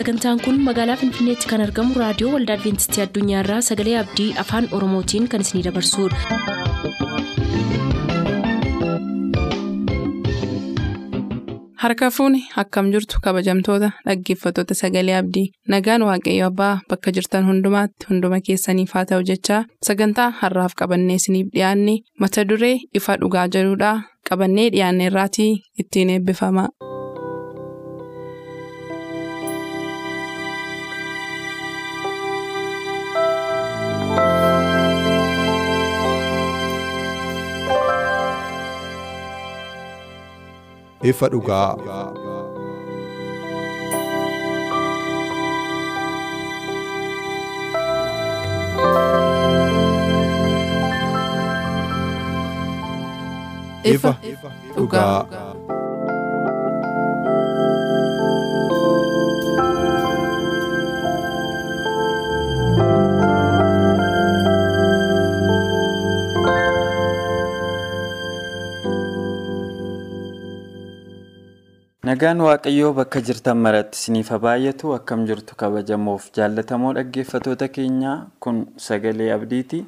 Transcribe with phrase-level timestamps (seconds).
[0.00, 5.46] sagantaan kun magaalaa finfinneetti kan argamu raadiyoo waldaa adventistii addunyaarraa sagalee abdii afaan oromootiin kan
[5.46, 7.30] isinidabarsudha.
[11.82, 18.40] harka fuuni akkam jirtu kabajamtoota dhaggeeffattoota sagalee abdii nagaan waaqayyo abbaa bakka jirtan hundumaatti hunduma
[18.48, 21.94] keessaniif haa ta'u jechaa sagantaa harraaf qabannee isiniif dhiyaanne
[22.24, 23.96] mata duree ifa dhugaa jedhudhaa
[24.30, 25.52] qabannee dhiyaanne irraatii
[25.84, 26.68] ittiin eebbifama.
[41.02, 41.76] Ifa dhugaa.
[53.84, 54.16] ifa
[54.76, 55.49] dhugaa.
[72.10, 79.28] Nagaan Waaqayyoo bakka jirtan maratti isiniif baay'atu akkam jirtu kabajamoof jaallatamoo dhaggeeffatoota keenyaa kun sagalee
[79.36, 79.80] abdiiti.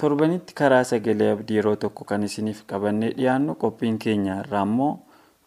[0.00, 4.90] Torbanitti karaa sagalee abdii yeroo tokko kan isiniif qabannee dhiyaannu qophiin keenya irraa immoo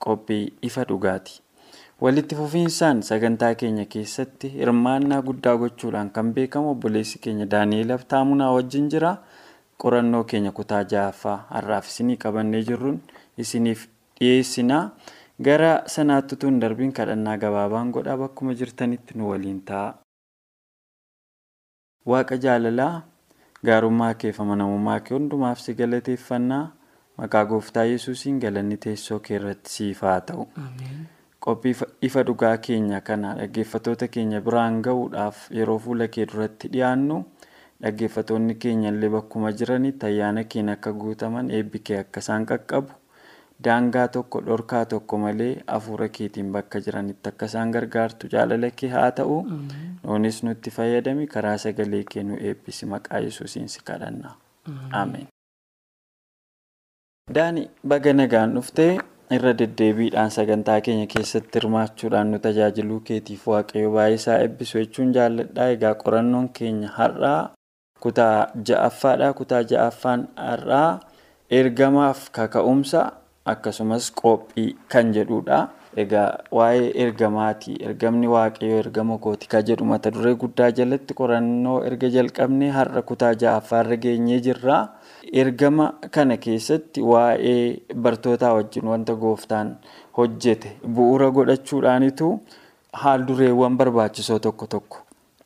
[0.05, 1.41] qophii ifa dhugaati.
[2.01, 8.89] Walitti fufiinsaan sagantaa keenya keessatti hirmaannaa guddaa gochuudhaan kan beekamu obboleessi keenya Daani'eel Abtaamunaa wajjin
[8.95, 9.17] jira.
[9.83, 12.99] Qorannoo keenya kutaa ja'affaa har'aaf isinii qabannee jirruun
[13.37, 13.87] isiniif
[14.19, 14.83] dhiyeessinaa.
[15.43, 19.93] Gara sanaatti tun darbiin kadhannaa gabaabaan godhaa bakkuma jirtanitti nu waliin ta'a.
[22.05, 23.03] Waaqa jaalalaa
[23.65, 26.63] gaarummaa kee fi amanamummaa kee hundumaaf si galateeffannaa
[27.17, 30.47] maqaa gooftaa yesuusiin galanni teessoo kee irratti siif haa ta'u.
[31.45, 37.17] Qophii ifa dhugaa keenya kana dhaggeeffatoota keenya biraan gahuudhaaf yeroo fuula kee duratti dhiyaannu
[37.83, 42.93] dhaggeeffatoonni keenya illee bakkuma jiranitti ayyaana keenya akka guutaman eebbi kee akka isaan qaqqabu.
[43.63, 49.11] Daangaa tokko dhorkaa tokko malee hafuura keetiin bakka jiranitti akka isaan gargaartu jaalala kee haa
[49.19, 49.37] ta'u.
[50.03, 54.35] Nuunis nutti fayyadami karaa sagalee kee nu eebbisi maqaa yesuusiin si kadhanna.
[54.91, 55.27] Ameen.
[57.35, 58.91] Daani baga nagaan dhuftee
[59.35, 65.69] irra deddeebiidhaan sagantaa keenya keessatti hirmaachuudhaan nu tajaajiluu keetiif waaqayyo baay'ee isaa eebbisu jechuun jaalladha.
[65.77, 67.41] Egaa qorannoon keenya har'aa
[68.03, 69.33] kutaa ja'affaadha.
[69.33, 70.99] Kutaa ja'affaan har'aa
[71.49, 73.11] ergamaaf kaka'umsa.
[73.45, 75.59] Akkasumas qophii kan jedhudha.
[76.03, 77.75] Egaa waa'ee ergamaati.
[77.87, 83.31] Ergamni waaqayyoo ergama kooti ka jedhu mata duree guddaa jalatti qorannoo erga jalqabnee har'a kutaa
[83.43, 84.79] ja'affaarra geenyee jirra.
[85.43, 89.71] Ergama kana keessatti waa'ee bartootaa wajjin wanta gooftaan
[90.17, 92.27] hojjete bu'uura godhachuudhaanitu
[93.03, 94.97] haal dureewwan barbaachisoo tokko tokko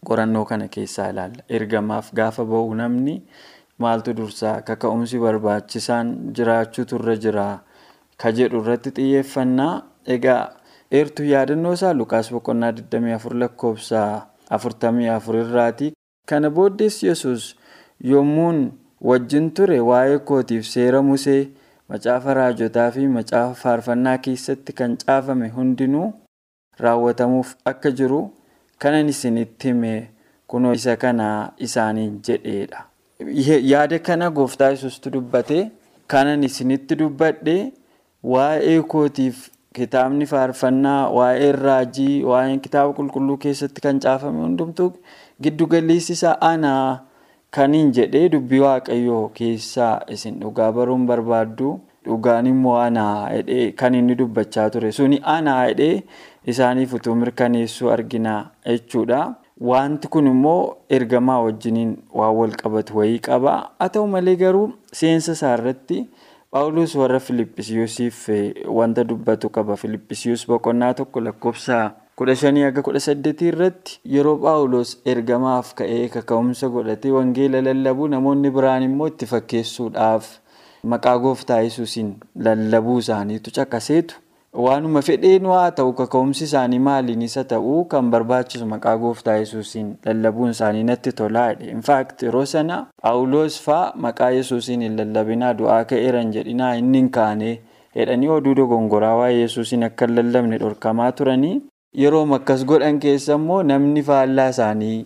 [0.07, 1.43] qorannoo kana keessaa ilaalla.
[1.49, 3.21] Ergamaaf gaafa ba'u namni
[3.77, 7.47] maaltu dursaa kaka'umsi barbaachisaan jiraachuutu irra jira.
[8.21, 9.73] Ka jedhu irratti xiyyeeffannaa
[10.15, 10.41] egaa
[10.99, 14.01] eertuu yaadannoo isaa lukaas boqonnaa 24 lakkoofsa
[14.57, 15.87] 44 irraati
[16.29, 17.47] kana booddees yesus
[18.11, 18.59] yommuun
[19.09, 21.41] wajjin ture waa'ee kootiif seera musee
[21.93, 26.07] macaafa raajotaa fi macaafa faarfannaa keessatti kan caafame hundinuu
[26.85, 28.21] raawwatamuuf akka jiru
[28.85, 29.93] kanan isinitti hime
[30.47, 31.27] kunoo isa kana
[31.67, 32.85] isaaniin jedheedha.
[33.71, 35.59] yaada kana gooftaa yesuustu dubbate
[36.07, 37.57] kanan isinitti dubbadhe.
[38.23, 44.93] Waa'ee kootiif kitaabni faarfannaa, waa'ee raajii, waa'ee kitaaba qulqulluu keessatti kan caafame hundumtuu
[45.41, 47.05] giddu isaa anaa
[47.51, 54.17] kaniin jedhee dubbii waaqayyoo keessaa isin dhugaa baruun barbaaddu dhugaan immoo anaa jedhee kan inni
[54.17, 56.03] dubbachaa ture suni anaa jedhee
[56.53, 58.33] isaaniif utuu mirkaneessuu argina
[58.65, 59.35] jechuudha.
[59.69, 63.55] Wanti kun immoo ergamaa wajjiniin waan wal qabatu wayii qaba.
[63.79, 65.97] Haa ta'u malee garuu seensa isaa irratti.
[66.51, 68.29] Paawuloos warra Filippisiyoosiif
[68.67, 69.75] wanta dubbatu qaba.
[69.77, 76.69] Filippisiyoos boqonnaa tokko lakkoofsa kudha shanii hanga kudha saddeetii irratti yeroo Paawuloos ergamaaf ka'ee kaka'umsa
[76.73, 80.31] godhatee wangeela lallabuu namoonni biraan immoo itti fakkeessuudhaaf
[80.93, 82.09] maqaa gooftaa yesuusiin
[82.47, 84.15] lallabuu isaaniitu caqaseetu
[84.53, 90.49] waanuma fedheen waa ta'u kaka'umsi isaanii maaliin isa ta'uu kan barbaachisu maqaa gooftaa yesuusiin lallabuun
[90.55, 91.71] isaanii natti tolaa jedhe.
[91.71, 97.51] Infaakti yeroo sana Paawuloos fa'aa maqaa yesuusiin hin lallabinaa du'aa ka'eeran jedhinaa inni hin kaane
[97.95, 101.55] jedhanii oduu dogongoraa waa'ee yesuusiin akka hin lallabne dhorkamaa turanii
[102.03, 104.97] yeroo akkas godhan keessa immoo namni faallaa isaanii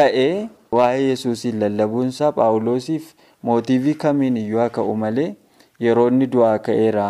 [0.00, 0.48] ta'ee
[0.80, 5.32] waa'ee yesuusiin lallabuunsaa Paawuloosiif mootiivii kamiin iyyuu haa ka'u malee
[5.86, 7.08] yeroo inni du'aa ka'eera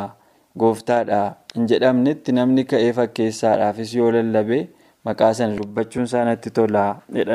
[0.59, 1.21] gooftaadha
[1.55, 4.59] hin jedhamnetti namni ka'ee fakkeessaadhaafis yoo lallabe
[5.09, 6.85] maqaa sana dubbachuun isaa natti tola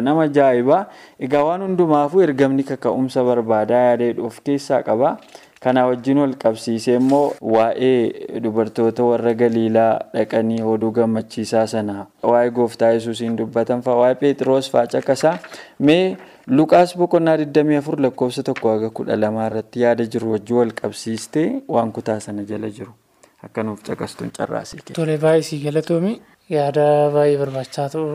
[0.07, 0.83] nama ajaa'ibaa
[1.27, 5.17] egaa waan hundumaafuu ergamni kaka'umsa barbaadaa yaada of keessaa qaba.
[5.65, 12.06] Kana wajjin wal qabsiisee immoo waa'ee dubartoota warra galiilaa dhaqanii oduu gammachiisaa sana.
[12.31, 15.38] Waa'ee gooftaa yesuusiin dubbatan fa'a waa'ee Pheexroos fa'a caqasaa
[15.79, 21.47] mee Luqaas boqonnaa 24 lakkoofsa tokko haga kudha lamaa irratti yaada jiru wajjin wal qabsiistee
[21.77, 22.94] waan kutaa sana jala jiru
[23.43, 24.95] akka nuuf caqastuun carraasii kenna.
[24.99, 26.13] Tole baay'ee galatoomi
[26.49, 26.85] yaada
[27.15, 28.05] baay'ee barbaachisaa ta'u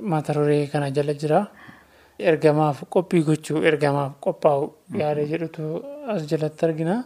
[0.00, 1.46] mata duree kana jala jira.
[2.18, 5.64] Ergamaaf qophii gochuu ergamaaf qophaa'u yaada jedhutu
[6.14, 6.96] as jalatti argina.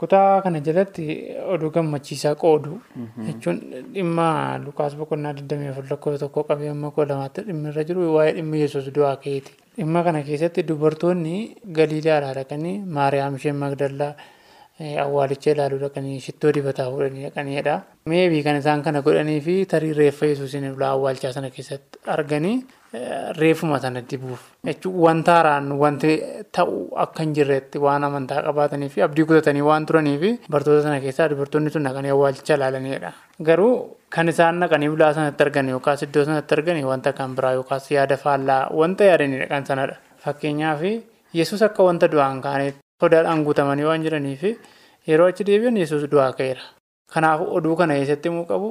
[0.00, 1.04] Kutaa kana jalatti
[1.52, 2.72] oduu gammachiisaa qoodu
[3.26, 3.58] jechuun
[3.94, 4.26] dhimma
[4.64, 8.88] Lukaas boqonnaa 24 lakkoofsa tokko qabee amma kudha lamaatti dhimmi irra jiru waa'ee dhimma yesuus
[8.96, 9.52] du'aa ka'eeti.
[9.76, 11.36] Dhimma kana keessatti dubartoonni
[11.78, 14.12] galiilaadhaa dhaqanii Maariyaam isheen Magdallaa
[14.80, 17.74] awwaalicha ilaaluu dhaqanii shittoo dibataa fuudhanii dhaqaniidha.
[18.10, 22.56] Meebii kan isaan kana godhanii fi tarii reeffa yesuusiin awwaalchaa sana keessatti arganii
[23.38, 26.16] reeffuma sana dibuuf jechuun wanta haaraan wanti
[26.56, 30.98] ta'u akka hin jirretti waan amantaa qabaatanii fi abdii kutatanii waan turanii fi bartoota sana
[31.04, 33.12] keessaa dubartoonni sun dhaqanii awwaalcha ilaalanidha.
[33.42, 37.90] Garuu kan isaan dhaqanii bulaa sanatti argan yookaas iddoo sanatti argan wanta kan biraa yookaas
[37.96, 39.96] yaada faallaa wanta yaadanidha kan sanadha.
[40.24, 40.82] Fakkeenyaaf
[41.32, 44.42] yesus akka wanta du'aan kaanetti sodaadhaan guutamanii waan jiraniif
[45.08, 46.62] yeroo achi deebi'an yesus du'aa ka'eera.
[47.12, 48.68] Kanaaf oduu kana keessatti immoo qabu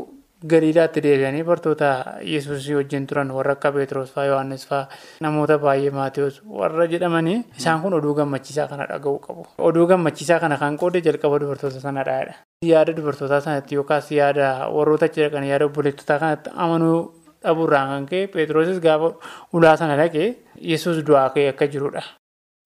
[0.52, 1.88] galiilaatti deebi'anii bartoota
[2.34, 4.88] yesuusii wajjin turan warra akka Pheexroos fa'aa Yohaannis fa'aa
[5.26, 9.46] namoota baay'ee Maatiyus warra jedhamanii isaan kun oduu gammachiisaa kana dhaga'uu qabu.
[9.58, 12.36] Oduu gammachiisaa kana kan qoode jalqaba dubartoota sanadha.
[12.66, 16.98] Yaada dubartootaa sanatti yookaas yaada warroota achi dhaqan yaada obboleettotaa kanatti amanuu
[17.44, 19.12] dhabuurraan kan ka'e Pheexroosis gaafa
[19.54, 20.36] ulaa sana dhaqee
[20.72, 22.04] yesus du'aa ka'e akka jirudha.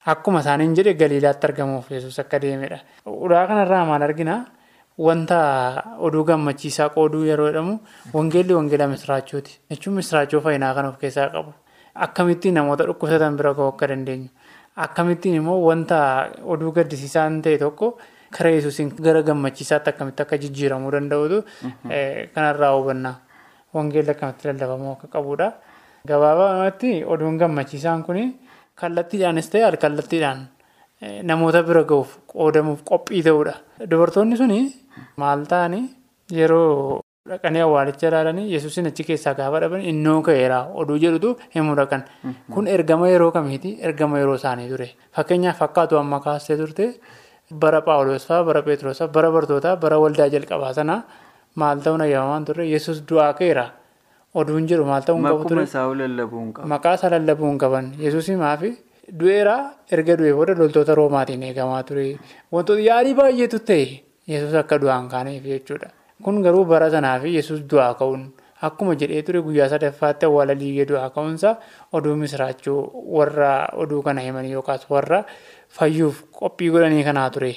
[0.05, 2.79] Akkuma isaaniin jedhe galiilaatti argamuuf yesus akka deemedha.
[3.05, 4.45] Ulaa kanarraa maal arginaa?
[4.99, 5.37] Wanta
[5.97, 7.77] oduu gammachiisaa qooduu yeroo jedhamu
[8.13, 9.59] wangeelli wangeela misiraachooti.
[9.71, 11.53] Jechuun misiraachoo fayyinaa kan of keessaa qabu.
[11.95, 14.29] Akkamittiin namoota dhukkubsatan bira ga'uu akka dandeenyu.
[14.75, 15.97] Akkamittiin immoo wanta
[16.43, 17.97] oduu gaddisiisaa ta'e tokko
[18.37, 21.43] karaa yesuusiin gara gammachiisaatti akkamitti akka jijjiiramuu danda'utu
[22.35, 23.15] kanarraa hubannaa.
[23.73, 25.51] Wangeelli akkamitti lallabamuu akka qabudha.
[26.07, 28.17] Gabaabumatti oduun gammachiisaan kun
[28.79, 30.39] kallattiidhaanis ta'e al-kallattiidhaan
[31.29, 33.53] namoota bira ga'uuf qoodamuuf qophii ta'udha.
[33.89, 34.59] Dubartoonni suni
[35.17, 35.83] maal ta'anii
[36.39, 42.03] yeroo dhaqanii awwaalicha ilaalanii yesuusin achi keessaa gaafa dhaban innoo ka'eera oduu jedhutu himuu dhaqan.
[42.53, 43.77] Kun ergama yeroo kamiiti?
[43.81, 44.89] Ergama yeroo isaanii ture.
[45.15, 46.93] Fakkeenyaaf fakkaatu amma kaastee turte
[47.51, 51.01] bara Paawuloos fa'aa, bara Pheexroos bara bartootaa, bara waldaa jalqabaa sanaa
[51.55, 53.65] maal ta'uun ayyaamamaan turre yesus du'aa ka'eera.
[54.33, 55.65] Oduun jedhu maal qabu ture?
[56.01, 56.67] Lallabuu hin qabu.
[56.67, 57.91] Maqaa isaa lallabuu hin qaban.
[58.05, 58.71] Yesuusii maafi
[59.19, 59.55] du'eera
[59.91, 62.05] erga du'ee booda loltoota roomaatiin eegamaa ture.
[62.51, 63.85] Wantoota yaadii baay'eetu ta'e
[64.27, 65.89] yesus akka du'aan kaaneef jechuudha.
[66.23, 68.23] Kun garuu bara sanaa fi yesus du'aa ka'uun
[68.63, 71.55] akkuma jedhee ture guyyaa sadaffaatti awwaala liigee du'aa ka'uunsa
[71.93, 72.79] oduu misiraachuu
[73.17, 73.51] warra
[73.85, 75.23] oduu kana himanii yookaas warra
[75.77, 77.53] fayyuuf qophii godhanii kanaa ture.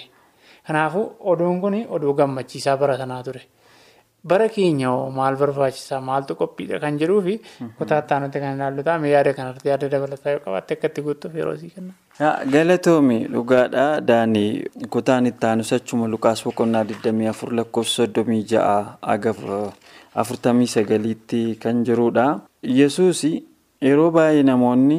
[0.66, 3.42] Kanaafuu oduun kun oduu gammachiisaa bara sanaa ture.
[4.30, 7.34] Bara keenya maal barbaachisaa maaltu qophiidha kan jedhuu fi
[7.78, 11.56] kutaa nuti kan ilaallu ta'a yaada kanarratti yaada dabalataa yoo qabaatte akka itti guutuuf yeroo
[11.60, 11.92] sii kenna.
[12.54, 14.50] Galatoomi dhugaadha daanii
[14.96, 18.58] kutaan itti aanus achuma Lukaas boqonnaa 24 lakkoofsa 36
[19.14, 19.32] aga
[20.16, 22.26] 49tti kan jirudha.
[22.80, 23.22] Yesuus
[23.80, 24.98] yeroo baay'ee namoonni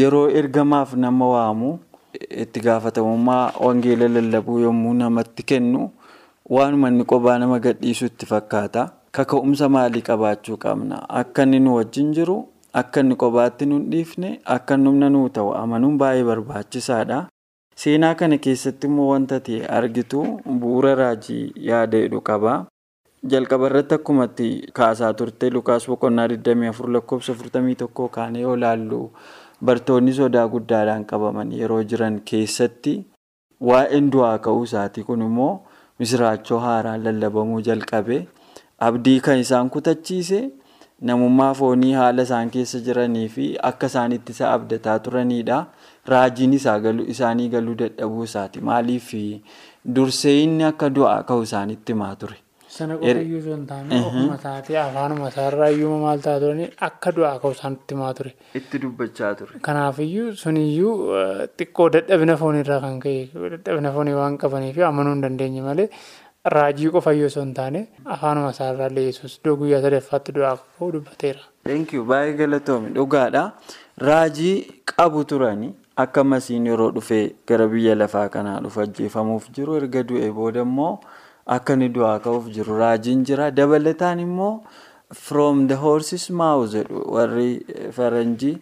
[0.00, 1.78] yeroo ergamaaf nama waamu
[2.30, 5.90] itti gaafatamummaa wangeela lallabuu yommuu namatti kennu.
[6.48, 8.82] Waanuma inni qophaa nama gadhiisu itti fakkaata.
[9.12, 11.02] Kaka'umsa maalii qabaachuu qabna?
[11.08, 12.36] Akka inni nu wajjin jiru,
[12.72, 17.26] akka inni kophaatti nu dhiifne, akka humna nuu ta'u amanuun baay'ee barbaachisaadha.
[17.76, 20.22] Seenaa kana keessatti immoo wanta ta'e argitu
[20.60, 22.54] bu'uura raajii yaada jedhu qaba.
[23.30, 29.00] Jalqaba irratti akkuma itti kaasaa turte Lukaas boqonnaa 24 lakkoofsa 41 kaanee yoo ilaallu
[29.64, 32.94] bartoonni sodaa guddaadhaan qabaman yeroo jiran keessatti
[33.70, 35.54] waa'een du'aa ka'uu isaatii kun immoo.
[36.00, 38.18] Misiraachoo haaraan lallabamuu jalqabe
[38.88, 40.40] abdii kan isaan kutachiise
[41.10, 45.58] namummaa foonii haala isaan keessa jiranii fi akka isaan itti isa abdataa turanidha.
[46.12, 48.60] Raajiin isaanii galuu dadhabuu isaati.
[48.60, 49.10] Maaliif
[49.96, 52.36] dursee inni akka du'aa ka'u isaanitti himaa ture.
[52.78, 57.12] Sana qofa iyyuu osoo hin taane ofuma isaati afaanuma isaarraa iyyuu maal ta'a turani akka
[57.16, 58.32] du'aa ka'u isaanitti himaa ture.
[58.60, 59.58] Itti dubbachaa ture.
[59.68, 60.94] Kanaafiyyuu suniyyuu
[61.58, 63.18] xiqqoo dadhabina foonirraa kan ka'e
[63.56, 65.88] dadhabina foonii waan qabaniif amanuu hin dandeenye malee
[66.56, 67.80] raajii qofa iyyuu osoo hin taane
[68.16, 71.40] afaanuma isaarraa illee yesus iddoo guyyaa sadaffaatti du'aa ka'uu dubbateera.
[71.68, 73.42] Thank you baay'ee galatoomi dhugaadha.
[74.08, 74.54] Raajii
[74.94, 80.28] qabu turani akka masiin yeroo dhufee gara biyya lafaa kanaa dhufu ajjeefamuuf jiru erga du'e
[80.36, 80.92] booda immoo
[81.56, 84.52] akka inni du'aa ka'uuf jiru raajiin jira dabalataan immoo
[85.26, 87.50] from the horse's mouth jedhu warri
[87.98, 88.54] faranjii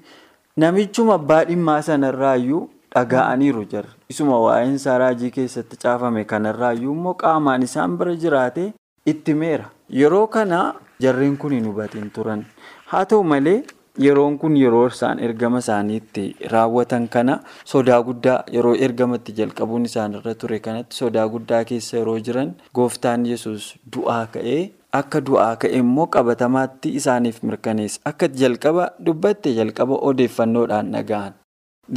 [0.65, 2.63] namichuma abbaa dhimmaa sanarraayyuu
[2.95, 3.91] dhaga'aniiru jarri.
[4.13, 8.73] Isuma waa'een isaa raajii keessatti caafame kanarraayyuu immoo qaamaan isaan bira jiraate
[9.13, 9.67] itti meera.
[10.01, 10.61] Yeroo kana
[11.01, 12.45] jarreen kun hin hubatin turan.
[12.93, 13.59] Haa ta'u malee
[14.05, 17.39] yeroon kun yeroo isaan ergama isaaniitti raawwatan kana
[17.73, 23.71] sodaa guddaa yeroo ergamatti jalqabuun isaanirra ture kanatti sodaa guddaa keessa yeroo jiran gooftaan yesus
[23.97, 24.61] du'aa ka'ee
[25.01, 28.01] akka du'aa ka'e immoo qabatamaatti isaaniif mirkaneessa.
[28.11, 31.33] Akka jalqaba dubbatte jalqaba odeeffannoodhaan dhaga'an.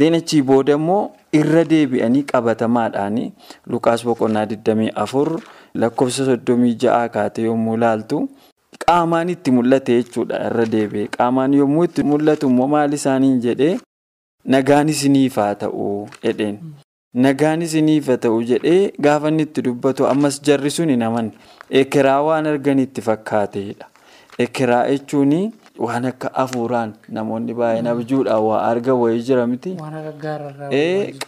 [0.00, 1.00] Deenachii booda immoo
[1.38, 3.16] irra deebi'anii qabatamaadhaan
[3.72, 5.40] Lukaas boqonnaa 24
[5.74, 8.20] lakkoofsa 36 kaatee yommuu laaltu
[8.90, 11.06] qaamaan itti mul'ate jechuudha irra deebi'e.
[11.16, 13.74] Qaamaan yommuu itti mul'atu immoo maal isaaniin jedhee
[14.54, 15.84] nagaan isiniif haa ta'u
[16.24, 16.56] jedheen.
[17.26, 21.32] Nagaan isiniif haa ta'u jedhee gaafa itti dubbatu ammas jarri sun hin amanne.
[21.82, 23.86] Ekeraa waan argan itti fakkaateedha.
[24.44, 25.34] Ekeraa jechuun
[25.86, 29.76] waan akka hafuuraan namoonni baay'een abjuudhaan waa arga wayii jira miti.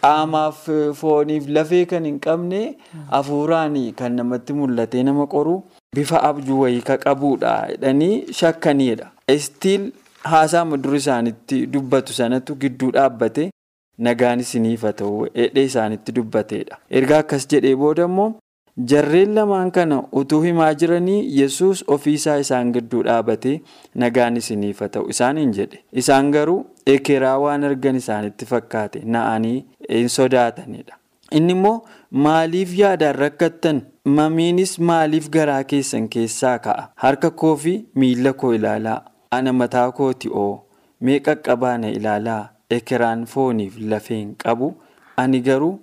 [0.01, 0.67] Qaamaaf
[0.99, 2.61] fooniif lafee kan hin qabne
[3.15, 5.55] hafuuraan kan namatti mul'atee nama qoru
[5.95, 9.11] bifa abjuu wayii ka qabuudha jedhanii shakkaniidha.
[9.27, 9.91] Istiil
[10.23, 13.49] haasaa dur isaanitti dubbatu sanatu gidduu dhaabbate
[13.97, 16.77] nagaan isiniif haa ta'u jedhee isaanitti dubbateedha.
[16.89, 18.31] Erga akkas jedhee booda immoo
[18.91, 23.53] jarreen lamaan kana utuu himaa jiranii yesus ofiisaa isaan gidduu dhaabate
[24.05, 25.83] nagaan isiniif haa ta'u isaaniin jedhe.
[25.93, 29.59] Isaan garuu ekeraa waan argan isaanitti fakkaate na'anii
[29.89, 30.97] hin sodaatanidha.
[31.37, 31.77] Inni immoo
[32.25, 33.81] maaliif yaadaan rakkattan?
[34.17, 36.83] Mamiinis maaliif garaa keessan keessaa ka'a?
[37.03, 38.99] Harka koo fi miila koo ilaalaa.
[39.31, 40.65] Ana mataa kooti oo.
[41.01, 42.43] Mee qaqqabaa na ilaalaa.
[42.77, 44.73] Ekeraan fooniif lafeen qabu.
[45.17, 45.73] Ani garuu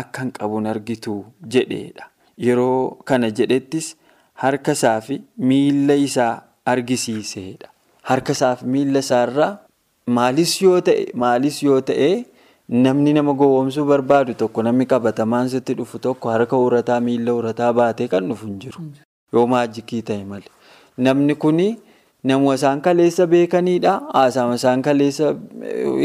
[0.00, 1.14] akkan qabuun argitu
[1.52, 2.04] jedheedha.
[2.46, 3.94] Yeroo kana jedhettis
[4.42, 6.34] harka isaa fi miila isaa
[6.72, 7.68] argisiiseedha.
[8.10, 9.52] Harka isaa fi miila isaarraa
[10.16, 12.10] maalis yoo ta'e
[12.68, 18.08] namni nama gowwoomsuu barbaadu tokko namni qabatamaan sitti dhufu tokko harka urataa miila urataa baatee
[18.14, 18.82] kan dhufu hin jiru.
[19.32, 20.52] Yoo maajikii ta'e malee.
[21.06, 21.68] Namni kuni
[22.24, 23.94] namuma isaan kaleessa beekanidha.
[24.14, 25.34] Haasama isaan kaleessa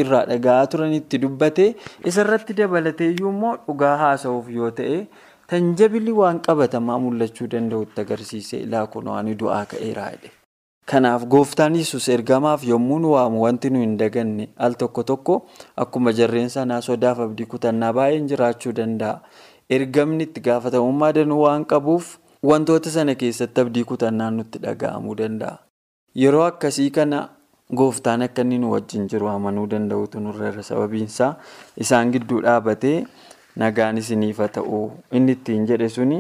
[0.03, 1.65] irraa dhaga'aa turanitti dubbate
[2.11, 5.01] isarratti dabalateeyyuu immoo dhugaa haasa'uuf yoo ta'e.
[5.53, 10.31] Tanjabili waan qabatamaa mul'achuu danda'utti agarsiise ilaa kun waan du'aa ka'eeraa jedhe.
[10.93, 15.37] Kanaaf gooftaan yesus ergamaaf yommuu nu waamu wanti nu hin daganne al tokko tokko
[15.83, 19.15] akkuma jarreen sanaa sodaaf abdii kutannaa baay'een jiraachuu danda'a.
[19.77, 22.11] Ergamni itti gaafatamummaa danuu waan qabuuf
[22.51, 25.57] wantoota sana keessatti abdii kutannaan nutti dhaga'amuu danda'a.
[26.23, 27.23] Yeroo akkasii kana
[27.81, 31.33] gooftaan akka inni nu wajjin jiru amanuu danda'utu nurra sababiinsaa
[31.87, 32.97] isaan gidduu dhaabatee.
[33.61, 34.77] Nagaan isiniif haa ta'u
[35.17, 36.15] inni ittiin jedhe suni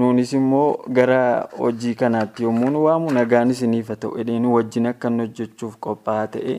[0.00, 0.66] nuunis immoo
[0.98, 1.20] gara
[1.58, 5.74] hojii kanaatti yommuu nu waamu nagaan isiniif haa ta'u jedhee nu wajjin akka inni hojjechuuf
[5.86, 6.54] qophaa'aa ta'e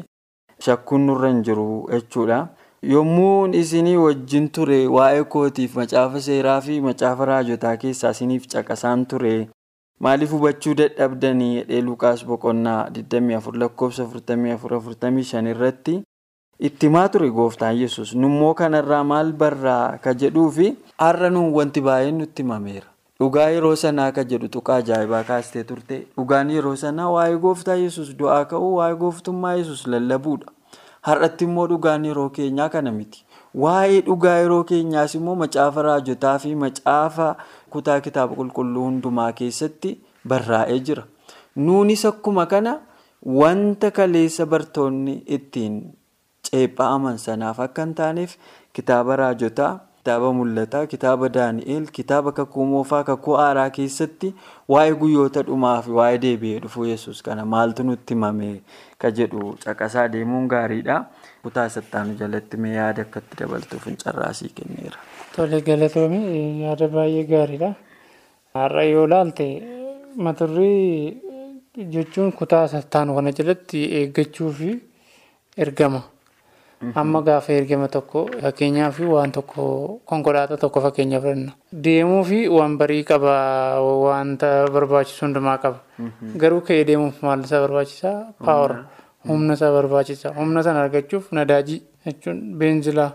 [0.66, 2.40] shakkuun nurra hin jiru jechuudha.
[2.94, 9.32] Yommuu isinii wajjin ture waa'ee kootiif macaafa seeraa fi macaafa raajotaa keessaa isiniif caqasaan ture
[10.08, 15.98] maaliif hubachuu dadhabdanii jedhee Lukaas boqonnaa 24 lakkoofsa 44-45 irratti.
[16.60, 22.18] Itti ture gooftaan yesus nummoo kanarraa maal barraa ka jedhuu fi har'a nuun wanti baay'een
[22.18, 22.88] nutti himameera.
[23.20, 28.10] Dhugaa yeroo sanaa ka jedhu tuqaa ajaa'ibaa kaastee turte dhugaan yeroo sanaa waa'ee gooftaa yesus
[28.18, 30.50] du'aa ka'uu waa'ee gooftummaa yesus lallabuudha.
[31.08, 33.22] Har'atti immoo dhugaan yeroo keenyaa kana miti.
[33.66, 37.30] Waa'ee dhugaa yeroo keenyaas immoo macaafa raajotaa fi macaafa
[37.70, 39.94] kutaa kitaaba qulqulluu hundumaa keessatti
[40.34, 41.06] barraa'ee jira.
[41.56, 42.76] Nuunis akkuma kana
[43.42, 45.80] wanta kaleessa bartoonni ittiin.
[46.48, 48.36] Ceephaa'aman sanaaf akka hin taaneef
[48.80, 54.30] kitaaba raajotaa, kitaaba mul'ataa, kitaaba daani'eel, kitaaba kakuu moofaa, kakuu aaraa keessatti
[54.74, 58.52] waa'ee guyyoota dhumaa fi waa'ee deebi'ee dhufuu yesus kana maaltu nutti himame
[59.04, 61.00] ka jedhu caqasaa deemuun gaariidha.
[61.44, 64.98] Kutaa sattaanu jalatti mee yaada akkatti dabaltuuf hin carraasii kenneera.
[65.36, 67.74] Tole galatoomii yaada baay'ee gaariidha.
[68.58, 69.46] Har'a yoo ilaalte
[70.16, 71.22] maturrii
[71.94, 74.70] jechuun kutaa sattaanu kana jalatti eeggachuu fi
[75.66, 76.02] ergama.
[76.96, 79.64] Amma gaafa ergama tokko fakkeenyaaf waan tokko
[80.06, 81.54] konkolaataa tokko fakkeenyaaf fudhanna.
[81.86, 83.34] Deemuu fi waan barii qaba
[83.82, 85.80] wanta barbaachisu hundumaa qaba.
[86.38, 88.16] Garuu ka'ee deemuuf maal isa barbaachisaa?
[88.46, 88.86] Paawar
[89.28, 90.34] humna isa barbaachisa.
[90.38, 93.12] Humna sana argachuuf nadaajii jechuun beenzilaa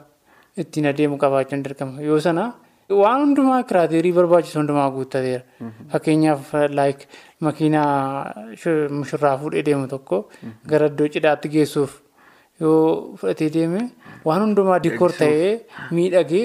[0.59, 2.02] ittiin adeemu qabaachuun dirqama.
[2.02, 2.52] Yoo sana
[2.90, 5.42] waan hundumaa kiraateerii barbaachisu hundumaa guuttateera.
[5.92, 7.07] Fakkeenyaaf laayik
[7.40, 8.35] makiinaa
[8.90, 10.25] mushurraa fuudhee deemu tokko
[10.66, 12.01] gara iddoo cidhaatti geessuuf.
[12.62, 13.81] Yoo fudhatee deeme
[14.28, 15.50] waan hundumaa dikoor ta'ee
[15.97, 16.45] miidhagee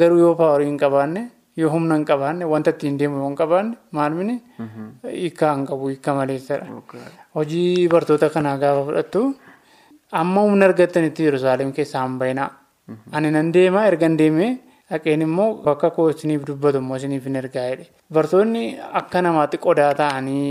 [0.00, 1.22] garuu yoo paawarii hin qabaanne
[1.60, 4.34] yoo humna hin qabaanne wanta ittiin deemu yoo hin qabaanne maalmini
[5.20, 6.66] hiikaa hin qabu hiika maleessadha.
[7.34, 9.22] Hojii bartoota kanaa gaafa fudhattu
[10.22, 12.50] amma humna argattanitti Yerusaalem keessaa hin bayinaa.
[13.12, 14.50] Ani nan deemaa erga hin deemee
[14.92, 17.86] dhaqeen immoo bakka koo isiniif dubbatu immoo isiniif hin ergaa jedhe.
[18.12, 18.62] Bartoonni
[19.00, 20.46] akka namaatti qodaa ta'anii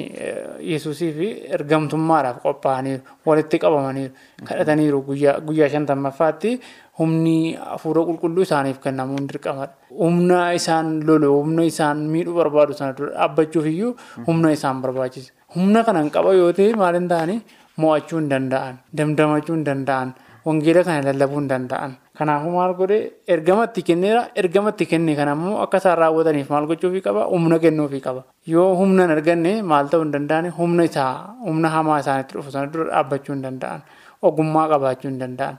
[0.73, 3.01] Yesuusii fi ergamtummaadhaaf qophaa'aniiru.
[3.25, 4.13] Walitti qabamaniiru.
[4.49, 5.01] Kadhataniiru
[5.47, 6.51] guyyaa shantammaffaatti
[6.99, 7.35] humni
[7.69, 9.73] hafuura qulqulluu isaaniif kennamuun dirqamadha.
[10.01, 13.95] Humna isaan lolu, humna isaan miidhuu barbaadu sana dura dhaabbachuuf iyyuu
[14.27, 15.31] humna isaan barbaachisa.
[15.55, 17.37] Humna kana hin qaba yoo ta'e maal hin ta'ani
[17.81, 20.13] mo'achuu hin danda'an, damdamachuu hin danda'an,
[20.45, 21.91] wangeela kana lallabuu hin danda'an.
[22.17, 27.25] Kanaafuu maal godhee ergamatti kenneera ergamatti kenne kana immoo akka isaan raawwataniif maal gochuufii qaba
[27.33, 28.21] humna kennuufii qaba.
[28.53, 31.11] Yoo humna hin arganne maal ta'uu hin danda'ani humna isaa
[31.47, 33.81] humna hamaa isaanitti dhufu sana dura dhaabbachuu hin danda'an.
[34.29, 35.55] Ogummaa qabaachuu hin danda'an.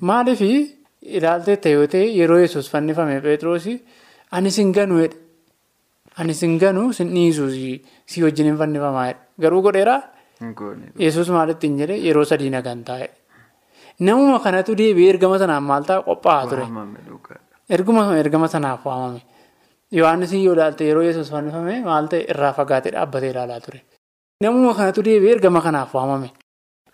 [0.00, 0.40] Maaliif
[1.18, 3.66] ilaaltee ta'e yoo ta'e yeroo yesus fannifame Pheexroos
[4.36, 5.16] ani sin ganu jedhe.
[6.18, 7.50] Ani sin ganu sin dhiisuu
[8.12, 9.18] si wajjin hin fannifamaa jedhe.
[9.42, 10.00] Garuu godheeraa
[11.06, 13.08] yesus maalitti hin jedhe yeroo sadii nagan taa'e.
[14.00, 16.64] Namuma kanatu deebi'ee ergama sanaan maal ta'a qophaa'aa ture.
[17.70, 19.22] Erguma ergama sanaaf waamame.
[19.92, 23.80] Yohaannis yoo ilaalte yeroo yesus fannifame maal ta'e irraa fagaatee dhaabbatee ilaalaa ture.
[24.42, 26.30] Namuma kanatu deebi'ee ergama kanaaf waamame.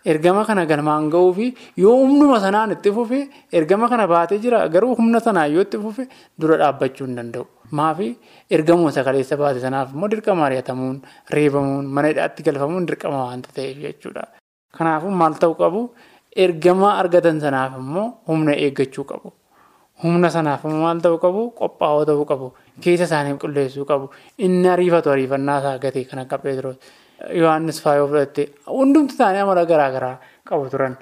[0.05, 4.95] Ergama kana galmaan ga'uu fi yoo humnuma sanaan itti fufe ergama kana baatee jira garuu
[4.99, 6.07] humna sanaan yoo itti fufe
[6.39, 7.45] dura dhaabbachuu hin danda'u.
[7.71, 8.07] Maafi
[8.49, 11.01] ergamuma sagaleessa baate sanaaf immoo dirqama ari'atamuun
[11.35, 14.23] reebamuun mana hidhaatti galfamuun dirqama waanta ta'eef jechuudha.
[14.77, 15.81] Kanaafuu maal ta'uu qabu
[16.35, 19.31] ergama argatan sanaaf immoo humna eeggachuu qabu.
[20.03, 22.47] Humna sanaaf maal ta'uu qabu qophaa'oo ta'uu qabu.
[22.81, 24.09] Keessa isaanii qulleessuu qabu.
[24.39, 26.77] Inni ariifatu ariifannaa isaa gatee kan akka Pheexroos.
[27.39, 30.15] Yohaannis faayoo fudhatte hundumti isaanii amala garaa garaa
[30.49, 30.97] qabu turan.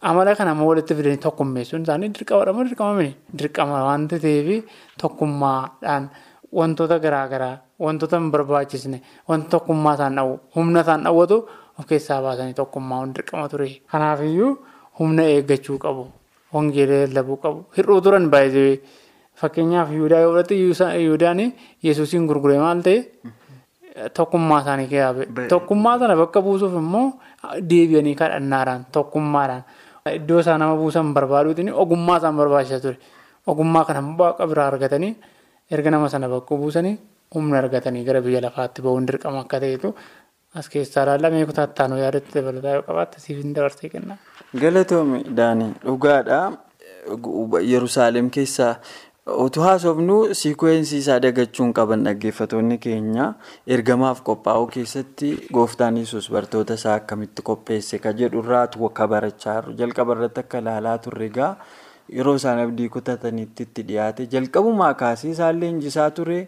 [0.00, 3.16] Amala kana immoo walitti fidanii tokkummeessuun isaanii dirqamadha moo dirqama miti?
[3.38, 4.64] Dirqama waanta ta'eef
[5.02, 6.04] tokkummaadhaan
[6.58, 11.36] wantoota garaa garaa wantoota hin barbaachisne wanta tokkummaa isaan dhawwu humna isaan dhawwatu
[11.82, 13.68] of keessaa baasanii tokkummaa dirqama ture.
[13.92, 14.50] Kanaafiyyuu
[14.98, 16.06] humna eeggachuu qabu.
[16.54, 17.64] Wangeela lallabuu qabu.
[17.76, 18.80] Hir'uu turan baay'ee
[19.40, 20.54] fakkeenyaaf Yihudaa yoo fudhatte
[21.02, 21.40] Yihudaan
[21.82, 22.98] Yesuusiin gurgure maal ta'e?
[24.14, 27.06] Tokkummaa isaanii keessaa tokkummaa sana bakka buusuuf immoo
[27.70, 29.64] deebi'anii kadhannaadhaan tokkummaadhaan
[30.16, 32.96] iddoo isaa nama buusan barbaaduutiin ogummaa isaan barbaachisa ture.
[33.46, 35.12] Ogummaa kana waaqa biraa argatanii
[35.70, 36.94] erga nama sana bakka buusanii
[37.34, 39.94] humna argatanii gara biyya lafaatti bahuun dirqama akka ta'etu
[40.60, 44.16] as keessaa ilaalamee kutattaanuu yaadatti dabalataa yoo qabaatte siif hin dabarsee kenna.
[44.64, 46.52] Galatoomii Daanii dhugaadhaa
[47.60, 48.74] Yerusaalem keessaa.
[49.44, 53.26] Utuu haasofnu siikweensii isaa dagachuun qaban dhaggeeffattoonni keenya
[53.76, 60.16] ergamaaf qophaa'uu keessatti gooftaan yesus bartoota isaa akkamitti qopheesse ka jedhu irraatu akka barachaa jalqaba
[60.18, 61.52] irratti akka ilaalaa turre egaa
[62.16, 66.38] yeroo isaan abdii kutatanitti itti dhiyaate jalqabumaa kaasee isaan leenjisaa ture.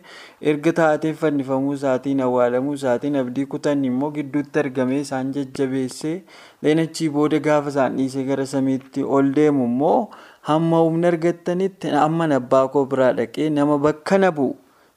[0.52, 6.14] Erga taatee fannifamuu isaatiin awwaalamuu isaatiin abdii kutan immoo gidduutti argamee isaan jajjabeessee
[6.62, 9.98] leenachii booda gaafa isaan dhiisee gara samiitti ol deemu immoo.
[10.46, 14.50] hamma humna argattanitti amma abbaa koo biraa dhaqee nama bakka na bu'u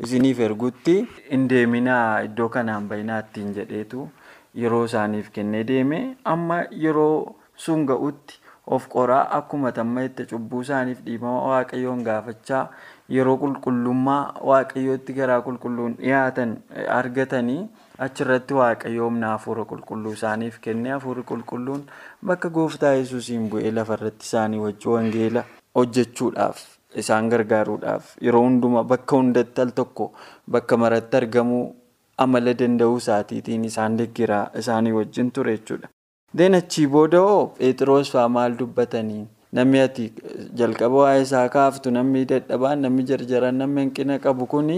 [0.05, 0.95] isiniif ergutti
[1.29, 4.09] hin deeminaa iddoo kanaan bayinaa ittiin jedheetu.
[4.63, 5.99] Yeroo isaaniif kennee deeme
[6.33, 8.39] amma yeroo sun ga'utti
[8.75, 12.63] of qoraa akkuma tamma itti cubbuu isaaniif dhiibama waaqayyoon gaafachaa
[13.15, 16.55] yeroo qulqullummaa waaqayyootti garaa qulqulluun dhiyaatan
[16.99, 17.59] argatanii
[18.07, 21.85] achirratti waaqayyoomna hafuura qulqulluu isaaniif kennee hafuurri qulqulluun
[22.31, 25.43] bakka gooftaa yesuusiin bu'ee lafarratti isaanii wajjin wangeela
[25.79, 26.59] hojjechuudhaaf
[27.03, 30.11] isaan gargaaruudhaaf yeroo hundumaa bakka hundatti al tokko
[30.55, 31.65] bakka maratti argamuu
[32.25, 35.87] amala danda'uu isaatiitiin isaan deeggiraa isaanii wajjin ture jechuudha.
[36.37, 39.21] Deenachii booda hoo Pheexiroos fa'aa maal dubbatanii
[39.57, 40.07] namni ati
[40.61, 44.75] jalqaba waa'ee isaa kaaftu namni dadhabaan namni jarjaran namni hanqina qabu kuni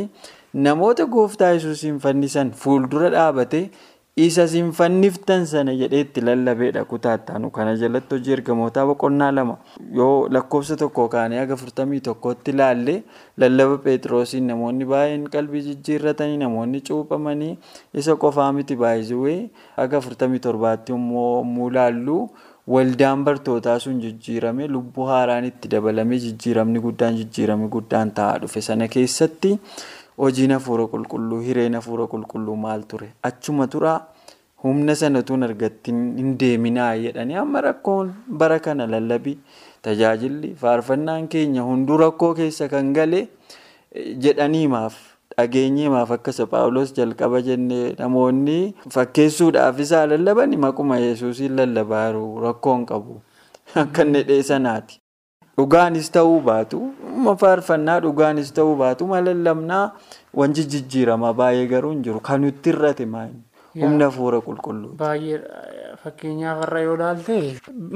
[0.54, 3.62] namoota gooftaa yesuusiin fannisan fuuldura dhaabate
[4.26, 9.56] isa siin fanniftan sana jedhee itti lallabeedha kutaattaanu kana jalatti hojii ergamootaa boqonnaa lama
[10.00, 12.96] yoo lakkoofsa tokko kaanii haga furtamii tokkotti ilaalle
[13.44, 17.54] lallaba Pheexiroosiin namoonni baay'een qalbii jijjiirratanii namoonni cuuphamanii
[18.04, 19.40] isa qofaa miti baay'isuwee
[19.82, 22.20] haga furtamii torbaatti immoo laallu.
[22.74, 28.88] Waldaan bartootaa sun jijjiirame lubbuu haaraan itti dabalamee jijjiiramni guddaan jijjiiramni guddaan ta'aa dhufe sana
[28.96, 29.56] keessatti
[30.22, 33.98] hojiin hafuura qulqulluu hireen hafuura qulqulluu maal ture achuma turaa
[34.64, 38.10] humna sanatuun argatti hin deeminaa jedhanii amma rakkoon
[38.42, 39.38] bara kana lallabii
[39.88, 43.22] tajaajilli faarfannaan keenya hunduu rakkoo keessa kan gale
[44.26, 44.98] jedhaniimaaf.
[45.40, 48.56] dhageenyimaaf akka paawulos jalqaba jennee namoonni
[48.96, 53.22] fakkeessuudhaaf isaa lallaban maquma yesuusiin lallabaa jiru rakkoon qabu
[53.84, 55.00] akka inni dheessanaati.
[55.60, 56.82] Dhugaanis ta'uu baatu
[57.44, 59.84] faarfannaa dhugaanis ta'uu baatu malallabnaa
[60.42, 63.44] wanti jijjiirama baay'ee garuu hin jiru kan nutti irrate maayini
[63.76, 64.96] humna hafuura qulqulluu.
[64.98, 65.40] Baay'ee
[66.04, 67.38] fakkeenyaaf irra yoo ilaalte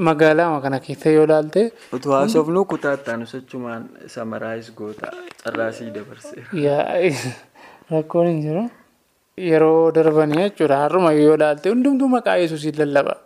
[0.08, 1.66] magaalaa kana keessa yoo ilaalte.
[1.98, 5.12] Utuu haasofnu kutaattaan sochumaan samaraayis goota
[5.44, 6.48] carraasii dabarseera.
[7.94, 8.64] Rakkoon hin jiru.
[9.50, 13.16] Yeroo darbanii jechuudha har'uma yoo ilaalte hundumtuu maqaa yesuusiin lallaba.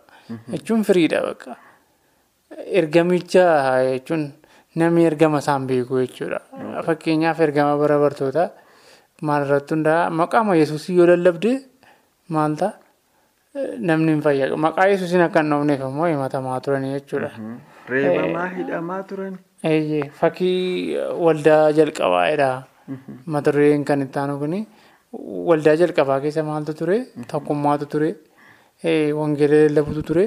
[0.51, 1.57] Jechuun firiidha bakka.
[2.49, 3.45] Ergamicha
[3.93, 4.33] jechuun
[4.75, 6.39] namni ergama isaan beeku jechuudha.
[6.85, 8.49] Fakkeenyaaf ergama bara bartootaa
[9.21, 11.51] maalirratti hundaa'a maqaama yesuusii yoo lallabde
[12.29, 12.73] maal ta'a?
[13.89, 14.57] Namni hin fayyadu.
[14.57, 17.29] Maqaa yesuusiin akka hin dhoofneef immoo himatamaa turanii jechuudha.
[17.89, 19.37] Reebamaa hidhamaa turan.
[20.19, 22.49] Fakkii waldaa jalqabaadha.
[23.25, 24.65] Mata dureen kan itti aanu kuni
[25.51, 26.97] waldaa jalqabaa keessa maaltu ture?
[27.31, 28.15] Tokkummaatu ture.
[29.21, 30.25] Wangeela lallabutu ture.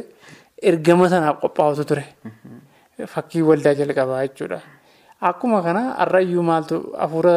[0.70, 2.04] Ergama sanaaf qophaa'utu ture.
[3.14, 4.58] Fakkii waldaa jalqabaa jechuudha.
[5.28, 7.34] Akkuma kana har'ayyuu maaltu hafuura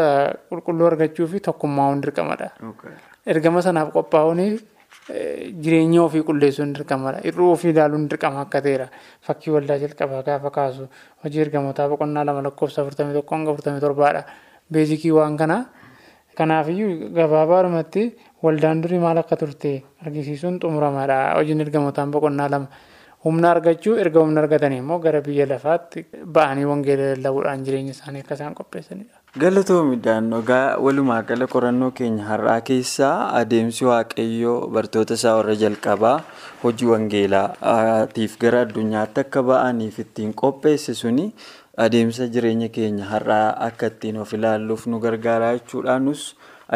[0.50, 2.48] qulqulluu argachuu fi tokkummaa dirqamadha.
[3.26, 4.42] Ergama sanaaf qophaa'uun
[5.64, 7.20] jireenya ofii qulleessuun dirqamadha.
[7.26, 8.88] Hir'uu ofii ilaaluun dirqama akka ta'edha.
[9.28, 10.88] Fakkii waldaa jalqabaa gaafa kaasu
[11.24, 14.22] hojii ergamootaa boqonnaa lama lakkoofsa afurtamii tokko hanga afurtamii torbaadha.
[14.72, 15.66] Beezikii waan kanaa.
[16.38, 18.02] Kanaafiyyuu gabaabaadhumatti
[18.44, 21.18] waldaan durii maal akka turte argisiisuun xumuramaadha.
[21.38, 22.68] Hojiin ergamootaan boqonnaa lama.
[23.26, 26.04] Humna argachuu erga humna argatanii immoo gara biyya lafaatti
[26.36, 29.18] ba'anii wangeela lallabuudhaan jireenya isaanii akka isaan qopheessanidha.
[29.44, 30.44] Galatoomi daannoo
[30.88, 36.16] walumaa gala qorannoo keenya har'aa keessaa adeemsi waaqayyoo bartoota isaa warra jalqabaa
[36.64, 41.28] hojii wangeelaatiif gara addunyaatti akka ba'aniif ittiin qopheesse suni
[41.88, 46.28] adeemsa jireenya keenya har'aa akka ittiin of ilaalluuf nu gargaara jechuudhaanus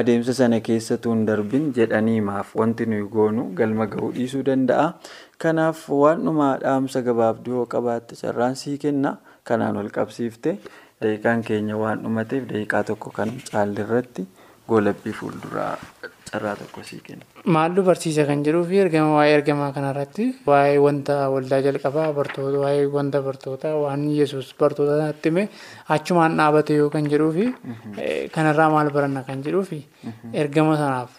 [0.01, 4.93] adeemsa sana keessattuu hin darbin jedhaniimaaf wanti nuyi goonu galma ga'uu dhiisuu danda'a.
[5.43, 9.11] Kanaaf waan dhumaa dhaamsa gabaabduu yoo qabaatte carraan sii kenna.
[9.49, 10.55] Kanaan wal qabsiifte.
[11.01, 14.25] Daqiiqaan keenya waan dhumateef daqiiqaa tokko kan caalirratti
[14.71, 15.71] goolabbii fuulduraa
[16.31, 17.25] carraa tokko sii kenna.
[17.55, 22.85] Maallu barsiisa kan jedhuu fi ergama waa'ee ergamaa kanarratti waa'ee wanta waldaa jalqabaa bartoota waa'ee
[22.95, 25.43] wanta bartootaa waan yesus bartoota sanatti hime
[25.95, 27.45] achumaan dhaabate yoo kan jedhuu fi
[28.37, 29.79] kanarraa maal baranna kan jedhuu fi
[30.43, 31.17] ergama sanaaf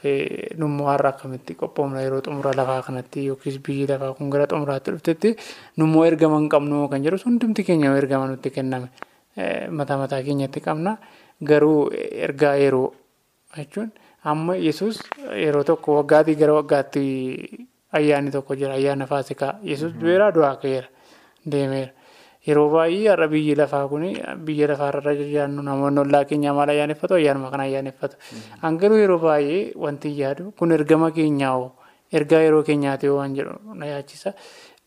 [0.63, 5.31] nummoo har'a akkamitti qophoomna yeroo xumura lafaa kanatti yookiis biyyi lafaa kun gara xumuraatti dhuftetti
[5.83, 8.89] nummoo ergama hin qabnu kan jedhu hundumti keenya ergama nutti kenname
[9.81, 10.93] mataa mataa keenyatti qabna
[11.51, 11.91] garuu
[12.27, 12.87] ergaa yeroo
[13.57, 13.91] jechuun.
[14.25, 15.01] Amma yesus
[15.33, 17.05] yeroo tokko waggaatii gara waggaatti
[17.93, 18.75] ayyaanni tokko jira.
[18.77, 20.89] Ayyaana faasikaa yesus du'eeraa du'aa ka'eera.
[21.47, 21.93] Deemeera.
[22.47, 24.05] Yeroo baay'ee har'a biyyi lafaa kun
[24.45, 27.15] biyya lafaarra jiraannu namoonni ollaa keenyaa maal ayyaaneffatu?
[27.15, 28.17] Ayyaanuma kana ayyaaneffatu.
[28.63, 31.73] Hangaruu yeroo baay'ee wanti yaadu kun ergama keenyaa hoo?
[32.13, 34.33] Ergaa yeroo keenyaati yoo waan jedhu na yaachisa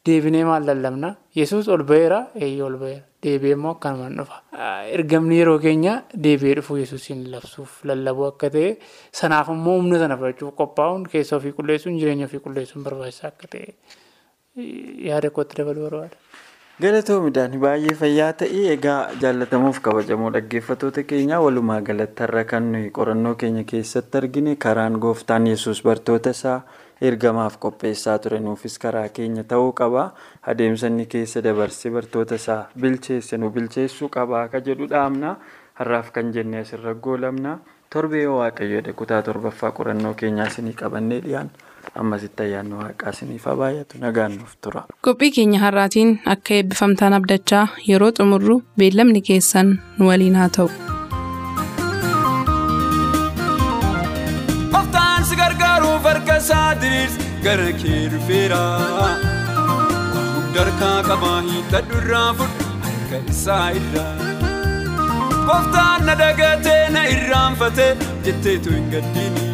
[0.05, 2.19] deebinee maal lallabna yesus ol ba'eera?
[2.35, 3.03] Eeyyee ol ba'eera.
[3.23, 4.41] Deebi'ee immoo akkanumaan dhufa.
[4.97, 5.93] Ergamni yeroo keenya
[6.25, 7.77] deebi'ee dhufuu yesuusiin labsuuf.
[7.87, 8.77] Lallabuu akka ta'e
[9.21, 13.73] sanaaf immoo humna sana fudhachuuf qophaa'uun keessa ofii qulleessuun jireenya ofii qulleessuun barbaachisaa akka ta'e.
[15.09, 16.17] Yaada kootti dabaluu barbaada.
[16.81, 23.63] Galatoomidhaan baay'ee fayyaa ta'e egaa jaallatamuuf kabajamoo dhaggeeffattoota keenya walumaa galatti har'a kan qorannoo keenya
[23.71, 26.57] keessatti argine karaan gooftaan yesus bartoota isaa
[27.01, 30.03] ergamaaf qopheessaa ture nuufis karaa keenya ta'uu qaba
[30.53, 35.35] adeemsa inni keessa dabarsee bartoota isaa bilcheesse nu bilcheessuu qaba akka jedhu dhaamna
[35.79, 37.57] har'aaf kan jenne asirra goolabna
[37.93, 41.49] torbee yoo waaqayyoodha kutaa torbaffaa qorannoo keenyaa isinii qabannee dhiyaan
[42.01, 44.83] ammasitti ayyaanni waaqaa isiniif haa baay'atu nagaan nuuf tura.
[45.05, 50.69] qophii keenya har'aatiin akka eebbifamtaan abdachaa yeroo xumurru beellamni keessan nu waliin haa ta'u.
[56.73, 58.61] Harka isaa diriirsi gara kee dhufeera
[60.35, 64.13] hundarkaa qabaa hiixadhu irraa fudhu harka isaa irraa.
[65.47, 67.91] Gooftaan na dagatee na irraanfatee
[68.25, 69.45] jetteetu hin gaddiini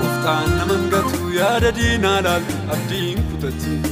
[0.00, 3.82] gooftaan nama hangatu yaada diinaa laaltu abdiin kutatiin.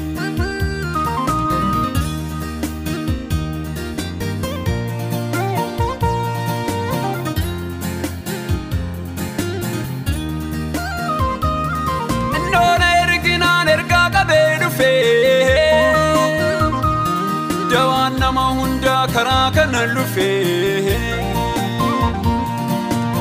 [19.57, 20.97] Kana lufee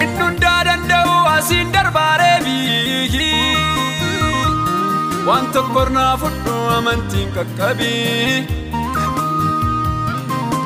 [0.04, 3.32] inni hundaa danda'u asiin darbaaree biyyi
[5.28, 8.46] waan tokko irraa fudhu amantiin qaqqabii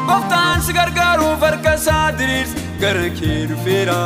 [0.08, 4.00] gooftaan si gargaaruuf harka isaa diriirsi gara kee dhufeera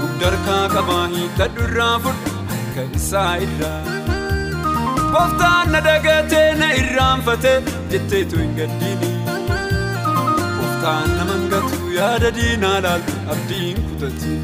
[0.00, 3.80] hundarkaa qabaa hiixadhu irraa fudhu harka isaa irraa.
[5.14, 7.56] gooftaan na dagatee na irraanfatee
[7.92, 9.09] jetteetu hin gaddiini
[10.90, 14.42] Gooftaan nama hin gatu yaada diinaa laaltu abdiin kutatiin.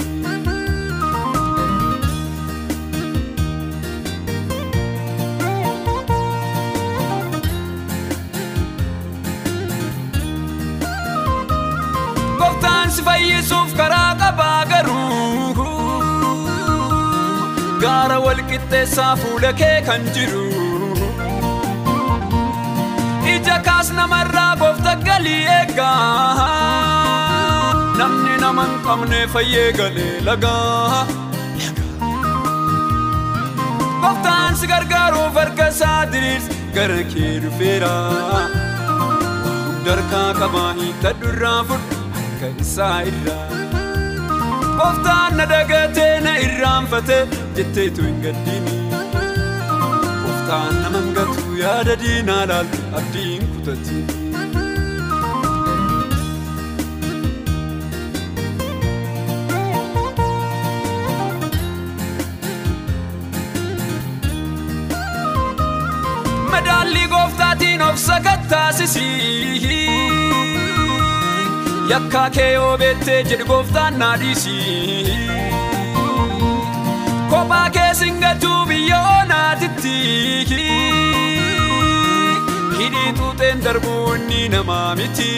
[12.39, 15.67] Gooftaan si fayyisuuf karaa qabaa garuu
[17.85, 20.46] gaara wal qixxeessaa fuula kee kan jiru.
[23.67, 26.49] Kaas namarraa goofta galii eegaa
[28.01, 31.07] namni nama hin qabne fayyee galee lagaa.
[34.03, 37.95] Gooftaan si gargaaruuf harka isaa diriirsi gara kee dhufeera.
[39.87, 43.45] Darkaa qabaa hiikadhu irraa fudhu harka isaa irraa.
[44.81, 47.23] Gooftaan na dagatee na irraanfatee
[47.59, 48.76] jetteetu hin gaddini.
[50.47, 54.07] Gooftaan nama hin gatu yaada diinaa laaltu abdiin kutatiin.
[66.51, 69.77] Madaallii gooftaatiin of sakattaasisii.
[71.89, 75.56] Yakkaa kee yoo beettee jedhu gooftaan naa dhiisii.
[77.37, 79.95] Kophaa kee singatuu biyya oonaatitti.
[82.79, 85.29] Hidhii xuuxeen darbuu inni namaa miti.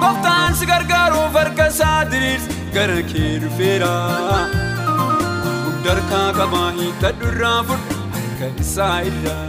[0.00, 3.92] Gooftaan si gargaaruuf harka isaa diriirsi gara kee dhufeera.
[5.86, 9.44] Darkaa qabaa hiikadhu irraa fudhu harka isaa irraa.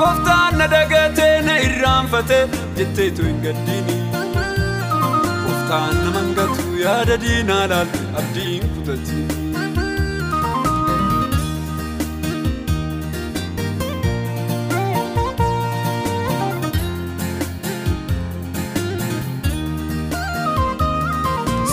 [0.00, 2.42] Gooftaan na dagatee na irraanfatee
[2.80, 3.96] jetteetu hin gaddini.
[5.44, 9.28] Gooftaan nama hin gatu yaada diinaa laaltu abdiin kutatiin.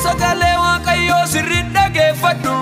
[0.04, 2.56] Sagalee waaqayyoo sirri dhageeffadhu.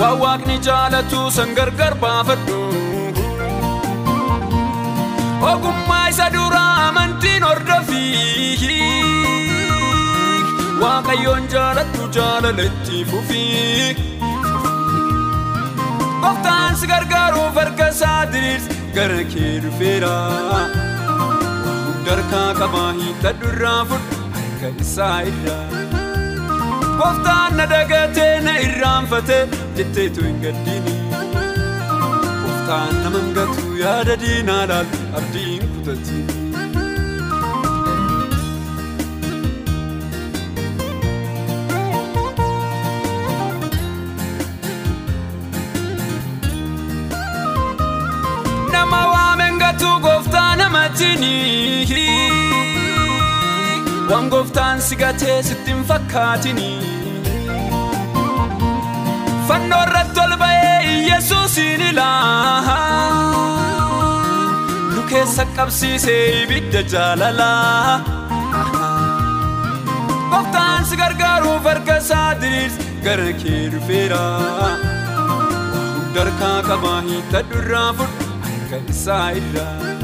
[0.00, 2.58] Waan waaqni jaalatu san gargar baafadhu.
[5.52, 8.04] Ogummaa isa duraa amantiin hordofi.
[10.82, 13.42] Waaqayyoon jaalattu jaalaletti fufi.
[16.22, 20.14] Gooftaan si gargaaruuf harka isaa diriirsi gara kee dhufeera.
[22.06, 25.66] Darkaa qabaa hiikadhu irraa fudhu harka isaa irraa.
[27.00, 29.42] Gooftaan na dagatee na irraanfatee
[29.80, 30.96] jetteetu hin gaddini.
[32.42, 36.37] Gooftaan nama gatu yaada diinaa laaltu abdiin kutatiin.
[51.16, 52.28] Namatini.
[54.10, 56.70] Waan gooftaan si gatee sitti hin fakkaatini.
[59.48, 62.72] Fannoo irratti ol ba'ee Iyyasuusin ilaa.
[64.94, 68.00] Nu keessa qabsiisee ibidda jaalalaa.
[70.30, 74.24] Gooftaan si gargaaruuf harka isaa diriirsi gara kee dhufeera.
[76.14, 79.97] Darkaa qabaa hiikadhu irraa fudhu harka isaa irraa.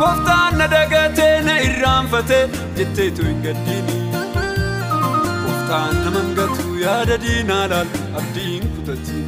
[0.00, 2.44] Gooftaan na dagatee na irraanfatee
[2.78, 3.96] jetteetu hin gaddini.
[5.42, 9.19] Gooftaan nama hin gatu yaada diinaa laaltu abdiin kutatiin.